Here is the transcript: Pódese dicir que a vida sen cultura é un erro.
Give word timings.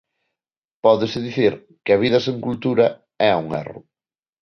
Pódese 0.83 1.19
dicir 1.27 1.53
que 1.83 1.91
a 1.93 2.01
vida 2.03 2.19
sen 2.25 2.37
cultura 2.47 2.85
é 3.29 3.31
un 3.43 3.47
erro. 3.61 3.79